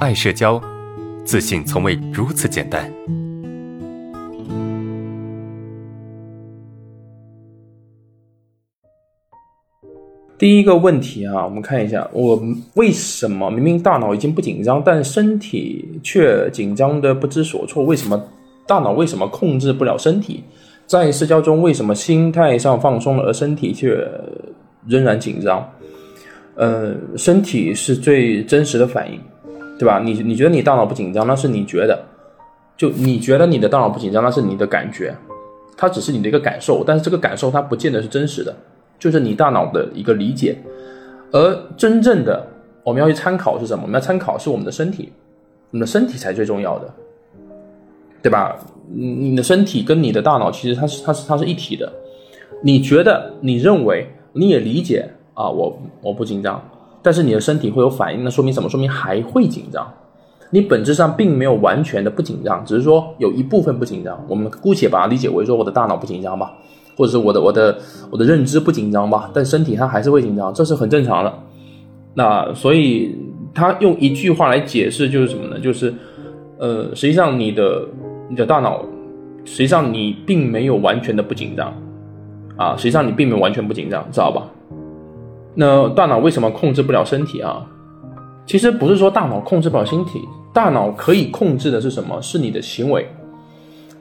[0.00, 0.58] 爱社交，
[1.26, 2.90] 自信从未如此简单。
[10.38, 12.42] 第一个问题啊，我们看一下，我
[12.76, 17.84] 为什么明明大脑已经不紧张，但身体却紧张的不知所措？
[17.84, 18.18] 为什么
[18.66, 20.42] 大脑为什么控制不了身体？
[20.86, 24.02] 在社交中，为什么心态上放松了，而身体却
[24.86, 25.70] 仍然紧张？
[26.54, 29.20] 呃，身体是最真实的反应，
[29.80, 29.98] 对吧？
[29.98, 31.98] 你你觉得你大脑不紧张，那是你觉得，
[32.76, 35.16] 就你觉得你的大脑不紧张，那是你的感觉，
[35.74, 38.54] 它只是你的一个感受，但是这个感受它不见得是真实的。
[38.98, 40.58] 就是你大脑的一个理解，
[41.32, 42.46] 而真正的
[42.84, 43.84] 我们要去参考是什么？
[43.84, 45.10] 我们要参考是我们的身体，
[45.70, 46.92] 我们的身体才最重要的，
[48.20, 48.58] 对吧？
[48.92, 51.90] 你的身体跟你的大脑其实它是它是它是一体的。
[52.62, 56.62] 你觉得你认为你也理解啊，我我不紧张，
[57.02, 58.68] 但是你的身体会有反应，那说明什么？
[58.68, 59.86] 说明还会紧张。
[60.50, 64.18] 你本质上并没有完全的不紧张，只是说有一部分不紧张。
[64.28, 66.52] 我们姑且把它理解为说我的大脑不紧张吧。
[66.96, 67.78] 或者是我的我的
[68.10, 71.32] 我的认知不紧张吧，但身体它还是会紧张，这是很正常的。
[72.12, 73.16] 那所以
[73.54, 75.58] 他用一句话来解释就是什么呢？
[75.58, 75.94] 就是
[76.58, 77.88] 呃，实际上你的
[78.28, 78.84] 你的大脑，
[79.46, 81.72] 实际上你并没有完全的不紧张
[82.56, 84.42] 啊，实际上你并没有完全不紧张，知道吧？
[85.54, 87.66] 那大脑为什么控制不了身体啊？
[88.46, 90.20] 其实不是说大脑控制不了身体，
[90.52, 92.20] 大脑可以控制的是什么？
[92.20, 93.06] 是你的行为。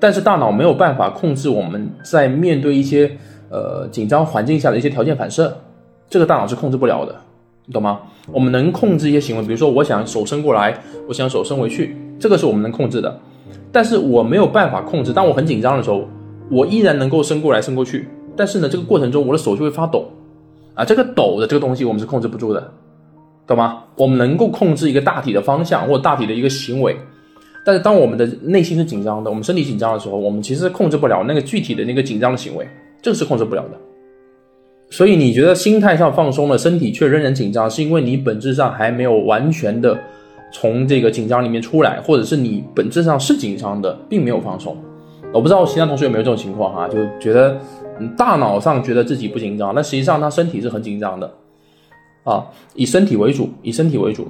[0.00, 3.10] 但是大脑没有办法控制我们在面对一些
[3.50, 5.56] 呃紧张环境下的一些条件反射，
[6.08, 7.14] 这个大脑是控制不了的，
[7.66, 8.00] 你懂吗？
[8.30, 13.18] 我们能控制一些行为，比如说我想手伸过来，我想手伸回去，这个是我们能控制的。
[13.72, 16.04] 但是我没有办法控制，当我很紧张的时候，
[16.50, 20.06] 我依然能够伸过来伸过去，但是呢，这个过程中我的手就会发抖，
[20.78, 22.72] 啊，这个抖的这个东西我们是控制不住的，
[23.48, 23.82] 懂吗？
[23.96, 26.96] 我们能够控制一个大体的方向或大体的一个行为。
[27.64, 32.64] 但是当我们的内心是紧张的，我们身体紧张的时候，我们其实控制不了那个具体的那个紧张的行为，
[33.02, 33.70] 这个是控制不了的。
[34.88, 39.98] 所以你觉得心态上放松了，身体却仍然紧张，是因为你本质上还没有完全的
[40.52, 44.76] 从这个紧张里面出来，或者是你本质上是紧张的，并没有放松。
[45.32, 47.60] 我不知道其他同学有没有这种情况哈，就觉得
[48.16, 51.30] 大脑上觉得自己不紧张，但实际上他身体是很紧张的
[52.24, 54.26] 啊，以身体为主，以身体为主。